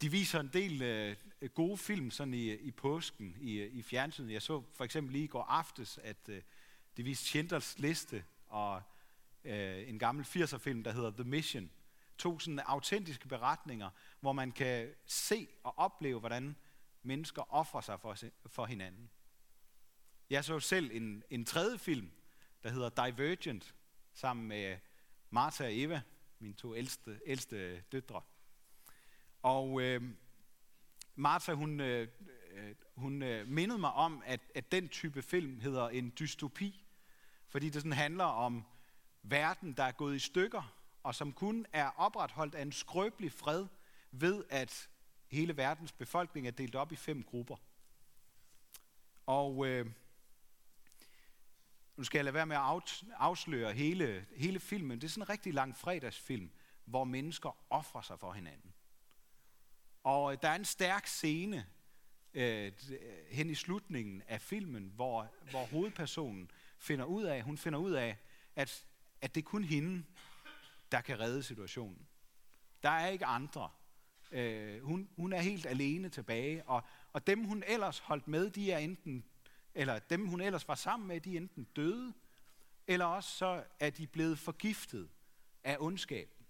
De 0.00 0.10
viser 0.10 0.40
en 0.40 0.50
del 0.52 0.82
øh, 0.82 1.16
øh 1.40 1.50
gode 1.50 1.78
film 1.78 2.10
sådan 2.10 2.34
i, 2.34 2.52
i 2.52 2.70
påsken 2.70 3.36
i, 3.40 3.52
øh, 3.58 3.74
i 3.74 3.82
fjernsynet. 3.82 4.32
Jeg 4.32 4.42
så 4.42 4.62
for 4.72 4.84
eksempel 4.84 5.12
lige 5.12 5.24
i 5.24 5.28
går 5.28 5.42
aftes, 5.42 5.98
at 5.98 6.28
øh, 6.28 6.42
de 6.96 7.02
viste 7.02 7.24
Schindlers 7.24 7.78
liste 7.78 8.24
og 8.46 8.82
øh, 9.44 9.88
en 9.88 9.98
gammel 9.98 10.24
80'er-film, 10.24 10.84
der 10.84 10.92
hedder 10.92 11.10
The 11.10 11.24
Mission. 11.24 11.70
To 12.18 12.38
sådan 12.38 12.58
autentiske 12.58 13.28
beretninger, 13.28 13.90
hvor 14.20 14.32
man 14.32 14.52
kan 14.52 14.94
se 15.06 15.48
og 15.62 15.78
opleve, 15.78 16.20
hvordan 16.20 16.56
mennesker 17.02 17.54
offrer 17.54 17.80
sig 17.80 18.00
for, 18.00 18.16
for 18.46 18.66
hinanden. 18.66 19.10
Jeg 20.30 20.44
så 20.44 20.60
selv 20.60 20.90
en, 20.92 21.22
en 21.30 21.44
tredje 21.44 21.78
film, 21.78 22.10
der 22.62 22.70
hedder 22.70 22.88
Divergent, 22.88 23.74
sammen 24.18 24.48
med 24.48 24.78
Martha 25.30 25.64
og 25.64 25.78
Eva, 25.78 26.02
mine 26.38 26.54
to 26.54 26.74
ældste, 26.74 27.20
ældste 27.26 27.80
døtre. 27.80 28.22
Og 29.42 29.82
øh, 29.82 30.02
Martha, 31.14 31.52
hun, 31.52 31.80
øh, 31.80 32.08
øh, 32.50 32.74
hun 32.94 33.22
øh, 33.22 33.48
mindede 33.48 33.78
mig 33.78 33.92
om, 33.92 34.22
at, 34.26 34.40
at 34.54 34.72
den 34.72 34.88
type 34.88 35.22
film 35.22 35.60
hedder 35.60 35.88
en 35.88 36.12
dystopi, 36.18 36.84
fordi 37.48 37.66
det 37.66 37.74
sådan 37.74 37.92
handler 37.92 38.24
om 38.24 38.64
verden, 39.22 39.72
der 39.72 39.82
er 39.82 39.92
gået 39.92 40.16
i 40.16 40.18
stykker, 40.18 40.74
og 41.02 41.14
som 41.14 41.32
kun 41.32 41.66
er 41.72 41.90
opretholdt 41.96 42.54
af 42.54 42.62
en 42.62 42.72
skrøbelig 42.72 43.32
fred 43.32 43.66
ved, 44.10 44.44
at 44.50 44.88
hele 45.28 45.56
verdens 45.56 45.92
befolkning 45.92 46.46
er 46.46 46.50
delt 46.50 46.74
op 46.74 46.92
i 46.92 46.96
fem 46.96 47.22
grupper. 47.22 47.56
Og 49.26 49.66
øh, 49.66 49.86
nu 51.98 52.04
skal 52.04 52.18
jeg 52.18 52.24
lade 52.24 52.34
være 52.34 52.46
med 52.46 52.56
at 52.56 53.04
afsløre 53.16 53.72
hele, 53.72 54.26
hele 54.36 54.60
filmen. 54.60 55.00
Det 55.00 55.06
er 55.06 55.10
sådan 55.10 55.22
en 55.22 55.28
rigtig 55.28 55.54
lang 55.54 55.76
fredagsfilm, 55.76 56.50
hvor 56.84 57.04
mennesker 57.04 57.56
offrer 57.70 58.02
sig 58.02 58.18
for 58.18 58.32
hinanden. 58.32 58.74
Og 60.02 60.32
øh, 60.32 60.38
der 60.42 60.48
er 60.48 60.54
en 60.54 60.64
stærk 60.64 61.06
scene 61.06 61.66
øh, 62.34 62.66
øh, 62.66 62.72
hen 63.30 63.50
i 63.50 63.54
slutningen 63.54 64.22
af 64.28 64.40
filmen, 64.40 64.92
hvor, 64.94 65.32
hvor 65.50 65.66
hovedpersonen 65.66 66.50
finder 66.78 67.04
ud 67.04 67.24
af, 67.24 67.42
hun 67.42 67.58
finder 67.58 67.78
ud 67.78 67.92
af, 67.92 68.16
at, 68.56 68.86
at 69.20 69.34
det 69.34 69.40
er 69.40 69.44
kun 69.44 69.64
hende, 69.64 70.04
der 70.92 71.00
kan 71.00 71.20
redde 71.20 71.42
situationen. 71.42 72.06
Der 72.82 72.90
er 72.90 73.08
ikke 73.08 73.26
andre. 73.26 73.70
Øh, 74.32 74.82
hun, 74.82 75.08
hun 75.16 75.32
er 75.32 75.40
helt 75.40 75.66
alene 75.66 76.08
tilbage, 76.08 76.64
og, 76.68 76.82
og 77.12 77.26
dem 77.26 77.44
hun 77.44 77.64
ellers 77.66 77.98
holdt 77.98 78.28
med, 78.28 78.50
de 78.50 78.72
er 78.72 78.78
enten, 78.78 79.24
eller 79.78 79.98
dem 79.98 80.26
hun 80.26 80.40
ellers 80.40 80.68
var 80.68 80.74
sammen 80.74 81.08
med, 81.08 81.20
de 81.20 81.32
er 81.32 81.36
enten 81.36 81.64
døde, 81.64 82.14
eller 82.86 83.04
også 83.04 83.30
så 83.30 83.64
er 83.80 83.90
de 83.90 84.06
blevet 84.06 84.38
forgiftet 84.38 85.10
af 85.64 85.76
ondskaben. 85.80 86.46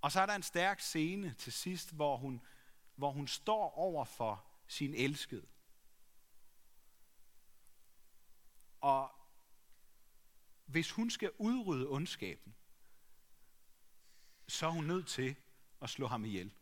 Og 0.00 0.12
så 0.12 0.20
er 0.20 0.26
der 0.26 0.34
en 0.34 0.42
stærk 0.42 0.80
scene 0.80 1.34
til 1.34 1.52
sidst, 1.52 1.92
hvor 1.92 2.16
hun, 2.16 2.40
hvor 2.94 3.10
hun 3.10 3.28
står 3.28 3.70
over 3.70 4.04
for 4.04 4.44
sin 4.66 4.94
elskede. 4.94 5.46
Og 8.80 9.10
hvis 10.64 10.90
hun 10.90 11.10
skal 11.10 11.30
udrydde 11.38 11.88
ondskaben, 11.88 12.54
så 14.48 14.66
er 14.66 14.70
hun 14.70 14.84
nødt 14.84 15.06
til 15.06 15.36
at 15.80 15.90
slå 15.90 16.06
ham 16.06 16.24
ihjel. 16.24 16.54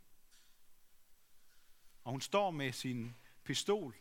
Og 2.04 2.10
hun 2.12 2.20
står 2.20 2.50
med 2.50 2.72
sin 2.72 3.14
pistol 3.50 3.96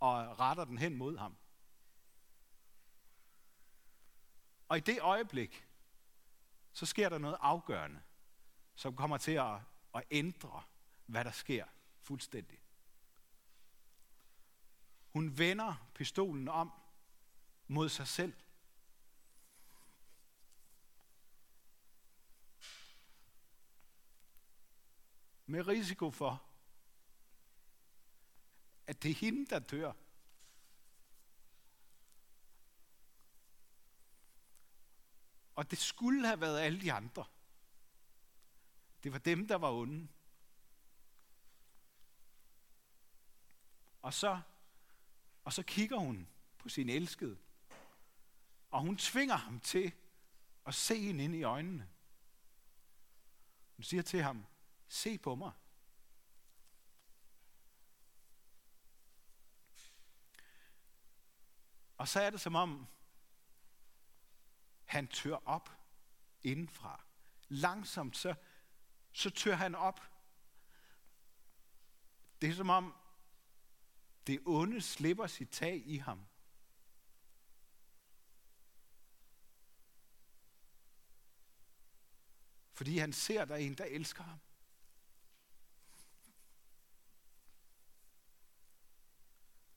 og 0.00 0.40
retter 0.40 0.64
den 0.64 0.78
hen 0.78 0.96
mod 0.96 1.18
ham. 1.18 1.36
Og 4.68 4.76
i 4.76 4.80
det 4.80 5.00
øjeblik, 5.00 5.68
så 6.72 6.86
sker 6.86 7.08
der 7.08 7.18
noget 7.18 7.36
afgørende 7.40 8.00
som 8.74 8.96
kommer 8.96 9.18
til 9.18 9.32
at, 9.32 9.60
at 9.94 10.04
ændre, 10.10 10.62
hvad 11.06 11.24
der 11.24 11.30
sker 11.30 11.66
fuldstændig. 12.02 12.58
Hun 15.08 15.38
vender 15.38 15.88
pistolen 15.94 16.48
om 16.48 16.72
mod 17.68 17.88
sig 17.88 18.08
selv. 18.08 18.34
Med 25.46 25.66
risiko 25.66 26.10
for, 26.10 26.49
at 28.90 29.02
det 29.02 29.10
er 29.10 29.14
hende, 29.14 29.46
der 29.46 29.58
dør. 29.58 29.92
Og 35.54 35.70
det 35.70 35.78
skulle 35.78 36.26
have 36.26 36.40
været 36.40 36.60
alle 36.60 36.80
de 36.80 36.92
andre. 36.92 37.24
Det 39.02 39.12
var 39.12 39.18
dem, 39.18 39.48
der 39.48 39.56
var 39.56 39.70
onde. 39.70 40.08
Og 44.02 44.14
så, 44.14 44.40
og 45.44 45.52
så 45.52 45.62
kigger 45.62 45.98
hun 45.98 46.28
på 46.58 46.68
sin 46.68 46.88
elskede. 46.88 47.38
Og 48.70 48.80
hun 48.80 48.96
tvinger 48.96 49.36
ham 49.36 49.60
til 49.60 49.92
at 50.66 50.74
se 50.74 51.00
hende 51.00 51.24
ind 51.24 51.34
i 51.34 51.42
øjnene. 51.42 51.88
Hun 53.76 53.84
siger 53.84 54.02
til 54.02 54.22
ham, 54.22 54.46
se 54.88 55.18
på 55.18 55.34
mig. 55.34 55.52
Og 62.00 62.08
så 62.08 62.20
er 62.20 62.30
det 62.30 62.40
som 62.40 62.54
om, 62.54 62.86
han 64.84 65.08
tør 65.08 65.36
op 65.44 65.70
indenfra. 66.42 67.04
Langsomt 67.48 68.16
så, 68.16 68.34
så 69.12 69.30
tør 69.30 69.54
han 69.54 69.74
op. 69.74 70.00
Det 72.40 72.48
er 72.48 72.54
som 72.54 72.70
om, 72.70 72.94
det 74.26 74.40
onde 74.46 74.80
slipper 74.80 75.26
sit 75.26 75.50
tag 75.50 75.82
i 75.86 75.96
ham. 75.96 76.26
Fordi 82.72 82.98
han 82.98 83.12
ser, 83.12 83.44
der 83.44 83.54
er 83.54 83.58
en, 83.58 83.74
der 83.74 83.84
elsker 83.84 84.22
ham. 84.22 84.38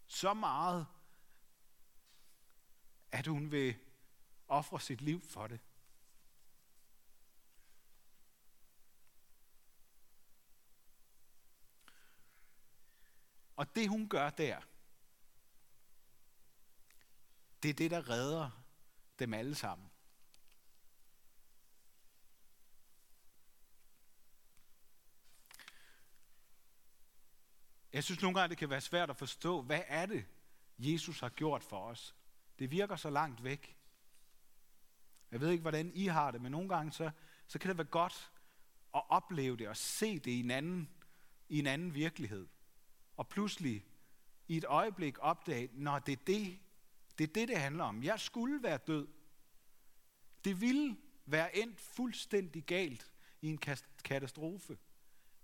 Så 0.08 0.34
meget, 0.34 0.88
at 3.14 3.28
hun 3.28 3.52
vil 3.52 3.76
ofre 4.48 4.80
sit 4.80 5.02
liv 5.02 5.22
for 5.22 5.48
det. 5.48 5.60
Og 13.56 13.76
det 13.76 13.90
hun 13.90 14.10
gør 14.10 14.30
der, 14.30 14.62
det 17.64 17.70
er 17.70 17.74
det, 17.74 17.92
der 17.92 18.10
redder 18.10 18.50
dem 19.20 19.34
alle 19.34 19.56
sammen. 19.56 19.92
Jeg 27.94 28.04
synes 28.04 28.22
nogle 28.22 28.40
gange, 28.40 28.50
det 28.50 28.58
kan 28.58 28.70
være 28.70 28.82
svært 28.82 29.10
at 29.10 29.18
forstå, 29.18 29.62
hvad 29.62 29.84
er 29.88 30.06
det, 30.06 30.26
Jesus 30.78 31.20
har 31.20 31.30
gjort 31.30 31.64
for 31.64 31.86
os. 31.86 32.16
Det 32.60 32.72
virker 32.72 32.96
så 32.96 33.10
langt 33.10 33.44
væk. 33.44 33.78
Jeg 35.32 35.42
ved 35.42 35.50
ikke, 35.50 35.62
hvordan 35.62 35.92
I 35.96 36.06
har 36.06 36.32
det, 36.32 36.42
men 36.42 36.52
nogle 36.52 36.70
gange 36.70 36.92
så, 36.92 37.12
så 37.48 37.60
kan 37.60 37.70
det 37.70 37.78
være 37.78 37.88
godt 37.88 38.32
at 38.96 39.02
opleve 39.10 39.58
det 39.58 39.68
og 39.68 39.78
se 39.78 40.20
det 40.20 40.32
i 40.32 40.40
en 40.40 40.52
anden, 40.52 40.90
i 41.50 41.60
en 41.60 41.68
anden 41.68 41.94
virkelighed. 41.94 42.48
Og 43.18 43.28
pludselig 43.28 43.86
i 44.48 44.58
et 44.58 44.66
øjeblik 44.66 45.18
opdage, 45.20 45.70
når 45.74 46.00
det 46.00 46.12
er 46.12 46.24
det, 46.28 46.60
det 47.18 47.30
er 47.30 47.34
det, 47.34 47.48
det 47.48 47.58
handler 47.58 47.84
om. 47.84 48.04
Jeg 48.04 48.20
skulle 48.20 48.64
være 48.64 48.78
død. 48.78 49.08
Det 50.46 50.62
ville 50.62 50.98
være 51.26 51.58
endt 51.58 51.80
fuldstændig 51.80 52.64
galt 52.64 53.12
i 53.42 53.48
en 53.48 53.60
katastrofe, 54.04 54.78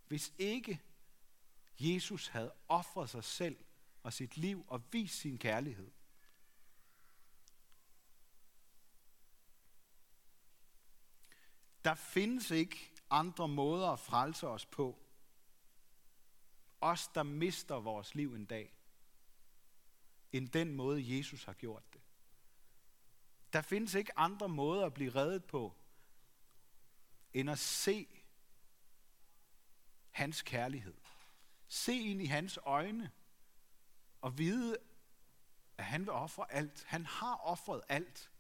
hvis 0.08 0.34
ikke 0.38 0.82
Jesus 1.80 2.28
havde 2.28 2.54
offret 2.68 3.10
sig 3.10 3.24
selv 3.24 3.58
og 4.04 4.14
sit 4.14 4.38
liv 4.38 4.66
og 4.68 4.82
vist 4.92 5.20
sin 5.20 5.38
kærlighed. 5.38 5.92
Der 11.86 11.96
findes 11.96 12.52
ikke 12.52 12.92
andre 13.10 13.48
måder 13.48 13.90
at 13.90 14.00
frelse 14.00 14.48
os 14.48 14.66
på. 14.66 15.00
Os, 16.82 17.08
der 17.08 17.24
mister 17.24 17.76
vores 17.76 18.16
liv 18.16 18.34
en 18.34 18.46
dag, 18.46 18.74
end 20.32 20.50
den 20.50 20.74
måde, 20.74 21.18
Jesus 21.18 21.44
har 21.44 21.54
gjort 21.54 21.84
det. 21.94 22.02
Der 23.54 23.62
findes 23.62 23.94
ikke 23.94 24.18
andre 24.18 24.50
måder 24.50 24.86
at 24.86 24.94
blive 24.94 25.16
reddet 25.16 25.46
på, 25.46 25.76
end 27.34 27.50
at 27.50 27.60
se 27.60 28.08
hans 30.12 30.42
kærlighed. 30.42 30.94
Se 31.68 31.94
ind 31.94 32.22
i 32.22 32.26
hans 32.26 32.60
øjne 32.64 33.12
og 34.22 34.38
vide, 34.38 34.78
at 35.78 35.86
han 35.86 36.02
vil 36.02 36.10
ofre 36.10 36.52
alt. 36.52 36.84
Han 36.88 37.06
har 37.06 37.36
offret 37.36 37.82
alt 37.90 38.32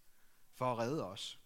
for 0.53 0.71
at 0.71 0.77
redde 0.77 1.05
os. 1.05 1.39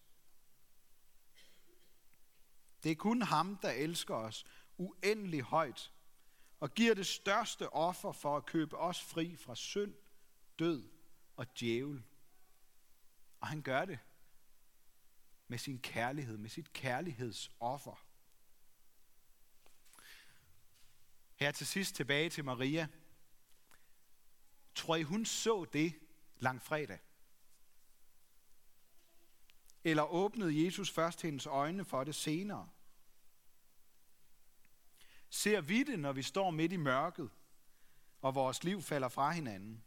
Det 2.84 2.90
er 2.90 2.96
kun 2.96 3.22
ham, 3.22 3.56
der 3.56 3.70
elsker 3.70 4.14
os 4.14 4.44
uendelig 4.76 5.42
højt 5.42 5.92
og 6.60 6.74
giver 6.74 6.94
det 6.94 7.06
største 7.06 7.72
offer 7.72 8.12
for 8.12 8.36
at 8.36 8.46
købe 8.46 8.78
os 8.78 9.02
fri 9.02 9.36
fra 9.36 9.54
synd, 9.54 9.94
død 10.58 10.90
og 11.36 11.58
djævel. 11.60 12.02
Og 13.40 13.48
han 13.48 13.62
gør 13.62 13.84
det 13.84 13.98
med 15.48 15.58
sin 15.58 15.78
kærlighed, 15.78 16.36
med 16.36 16.50
sit 16.50 16.72
kærlighedsoffer. 16.72 18.06
Her 21.34 21.50
til 21.50 21.66
sidst 21.66 21.94
tilbage 21.94 22.30
til 22.30 22.44
Maria. 22.44 22.88
Tror 24.74 24.96
I, 24.96 25.02
hun 25.02 25.24
så 25.24 25.64
det 25.72 25.94
langfredag? 26.38 26.98
Eller 29.84 30.02
åbnede 30.02 30.64
Jesus 30.64 30.90
først 30.90 31.22
hendes 31.22 31.46
øjne 31.46 31.84
for 31.84 32.04
det 32.04 32.14
senere? 32.14 32.68
Ser 35.34 35.60
vi 35.60 35.82
det, 35.82 35.98
når 35.98 36.12
vi 36.12 36.22
står 36.22 36.50
midt 36.50 36.72
i 36.72 36.76
mørket, 36.76 37.30
og 38.20 38.34
vores 38.34 38.64
liv 38.64 38.82
falder 38.82 39.08
fra 39.08 39.30
hinanden? 39.30 39.84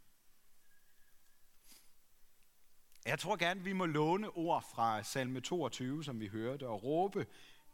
Jeg 3.04 3.18
tror 3.18 3.36
gerne, 3.36 3.64
vi 3.64 3.72
må 3.72 3.86
låne 3.86 4.30
ord 4.30 4.64
fra 4.74 5.02
salme 5.02 5.40
22, 5.40 6.04
som 6.04 6.20
vi 6.20 6.28
hørte, 6.28 6.68
og 6.68 6.82
råbe, 6.82 7.26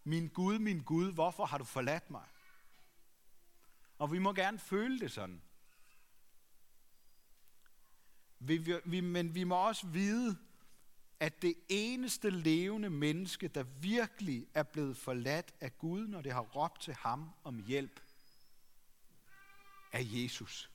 min 0.05 0.29
Gud, 0.29 0.59
min 0.59 0.83
Gud, 0.83 1.13
hvorfor 1.13 1.45
har 1.45 1.59
du 1.59 1.65
forladt 1.65 2.11
mig? 2.11 2.25
Og 3.99 4.13
vi 4.13 4.19
må 4.19 4.33
gerne 4.33 4.59
føle 4.59 5.01
det 5.01 5.13
sådan. 5.13 5.43
Vi, 8.39 8.81
vi, 8.85 9.01
men 9.01 9.35
vi 9.35 9.45
må 9.45 9.67
også 9.67 9.87
vide, 9.87 10.39
at 11.21 11.43
det 11.43 11.55
eneste 11.69 12.31
levende 12.31 12.91
menneske, 12.91 13.49
der 13.49 13.63
virkelig 13.63 14.47
er 14.55 14.63
blevet 14.63 14.97
forladt 14.97 15.55
af 15.61 15.79
Gud, 15.79 16.07
når 16.07 16.21
det 16.21 16.33
har 16.33 16.41
råbt 16.41 16.81
til 16.83 16.95
ham 16.95 17.31
om 17.45 17.59
hjælp, 17.59 18.01
er 19.93 20.03
Jesus. 20.03 20.71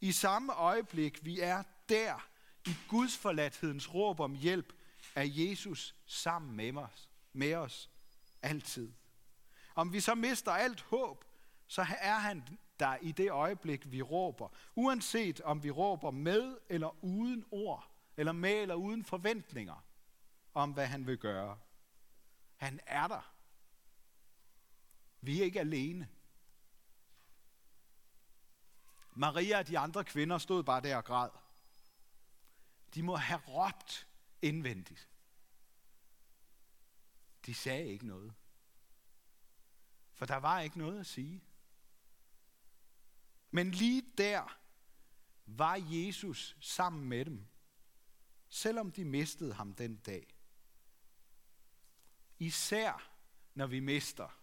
I 0.00 0.12
samme 0.12 0.52
øjeblik, 0.52 1.24
vi 1.24 1.40
er 1.40 1.62
der, 1.88 2.28
i 2.66 2.74
Guds 2.88 3.16
forladthedens 3.16 3.94
råb 3.94 4.20
om 4.20 4.34
hjælp, 4.34 4.72
er 5.14 5.22
Jesus 5.22 5.94
sammen 6.06 6.56
med 6.56 6.76
os, 6.76 7.08
med 7.32 7.54
os 7.54 7.90
altid. 8.42 8.92
Om 9.74 9.92
vi 9.92 10.00
så 10.00 10.14
mister 10.14 10.52
alt 10.52 10.80
håb, 10.80 11.24
så 11.66 11.86
er 12.00 12.18
han 12.18 12.42
der 12.84 12.96
i 12.96 13.12
det 13.12 13.30
øjeblik, 13.30 13.90
vi 13.90 14.02
råber. 14.02 14.48
Uanset 14.74 15.40
om 15.40 15.62
vi 15.62 15.70
råber 15.70 16.10
med 16.10 16.58
eller 16.68 17.04
uden 17.04 17.44
ord, 17.50 17.90
eller 18.16 18.32
med 18.32 18.52
eller 18.52 18.74
uden 18.74 19.04
forventninger 19.04 19.84
om, 20.54 20.72
hvad 20.72 20.86
han 20.86 21.06
vil 21.06 21.18
gøre. 21.18 21.58
Han 22.56 22.80
er 22.86 23.08
der. 23.08 23.34
Vi 25.20 25.40
er 25.40 25.44
ikke 25.44 25.60
alene. 25.60 26.08
Maria 29.12 29.58
og 29.58 29.68
de 29.68 29.78
andre 29.78 30.04
kvinder 30.04 30.38
stod 30.38 30.62
bare 30.62 30.80
der 30.80 30.96
og 30.96 31.04
græd. 31.04 31.30
De 32.94 33.02
må 33.02 33.16
have 33.16 33.40
råbt 33.48 34.08
indvendigt. 34.42 35.08
De 37.46 37.54
sagde 37.54 37.86
ikke 37.86 38.06
noget. 38.06 38.34
For 40.12 40.26
der 40.26 40.36
var 40.36 40.60
ikke 40.60 40.78
noget 40.78 41.00
at 41.00 41.06
sige. 41.06 41.44
Men 43.54 43.70
lige 43.70 44.02
der 44.18 44.58
var 45.46 45.76
Jesus 45.76 46.56
sammen 46.60 47.04
med 47.04 47.24
dem, 47.24 47.46
selvom 48.48 48.92
de 48.92 49.04
mistede 49.04 49.54
ham 49.54 49.74
den 49.74 49.96
dag. 49.96 50.36
Især 52.38 53.10
når 53.54 53.66
vi 53.66 53.80
mister, 53.80 54.40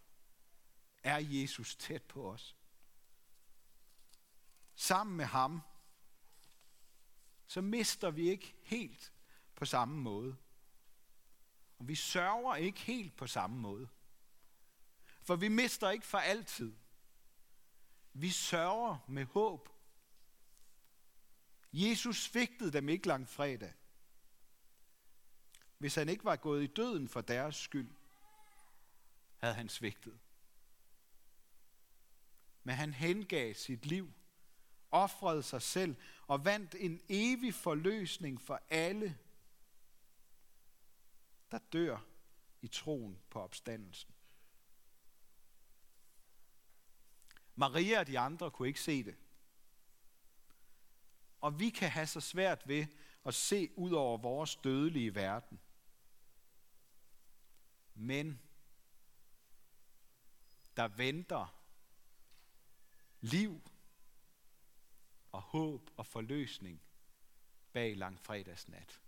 er 1.04 1.18
Jesus 1.18 1.76
tæt 1.76 2.04
på 2.04 2.32
os. 2.32 2.58
sammen 4.76 5.18
med 5.18 5.26
ham, 5.26 5.62
så 7.48 7.62
mister 7.62 8.12
vi 8.12 8.30
ikke 8.30 8.56
helt 8.64 9.14
på 9.56 9.66
samme 9.66 9.98
måde. 9.98 10.38
Og 11.80 11.88
vi 11.88 11.96
sørger 11.96 12.56
ikke 12.56 12.80
helt 12.80 13.16
på 13.16 13.28
samme 13.28 13.60
måde. 13.60 13.90
For 15.22 15.36
vi 15.36 15.48
mister 15.48 15.90
ikke 15.90 16.06
for 16.06 16.18
altid. 16.18 16.81
Vi 18.14 18.30
sørger 18.30 18.98
med 19.08 19.26
håb. 19.26 19.70
Jesus 21.74 22.24
svigtede 22.24 22.72
dem 22.72 22.90
ikke 22.90 23.08
langt 23.08 23.30
fredag. 23.30 23.74
Hvis 25.78 25.96
han 25.96 26.10
ikke 26.10 26.26
var 26.26 26.36
gået 26.36 26.64
i 26.64 26.68
døden 26.68 27.08
for 27.08 27.22
deres 27.22 27.56
skyld, 27.56 27.92
havde 29.38 29.54
han 29.54 29.70
svigtet. 29.70 30.20
Men 32.64 32.76
han 32.76 32.94
hengav 32.94 33.54
sit 33.54 33.86
liv, 33.86 34.14
offrede 34.92 35.44
sig 35.44 35.62
selv 35.62 35.96
og 36.28 36.46
vandt 36.46 36.76
en 36.76 37.02
evig 37.10 37.54
forløsning 37.54 38.42
for 38.42 38.62
alle, 38.70 39.18
der 41.52 41.60
dør 41.74 42.00
i 42.62 42.68
troen 42.68 43.20
på 43.30 43.42
opstandelsen. 43.42 44.14
Maria 47.56 48.00
og 48.00 48.08
de 48.08 48.20
andre 48.20 48.52
kunne 48.52 48.68
ikke 48.68 48.82
se 48.82 49.04
det. 49.04 49.16
Og 51.42 51.60
vi 51.60 51.70
kan 51.70 51.90
have 51.90 52.08
så 52.08 52.22
svært 52.22 52.68
ved 52.68 52.86
at 53.26 53.34
se 53.34 53.70
ud 53.76 53.92
over 53.92 54.18
vores 54.18 54.56
dødelige 54.56 55.16
verden. 55.16 55.60
Men 57.96 58.42
der 60.78 60.88
venter 60.88 61.56
liv 63.22 63.62
og 65.32 65.42
håb 65.42 65.90
og 65.98 66.06
forløsning 66.06 66.82
bag 67.74 67.98
langfredagsnat. 67.98 69.01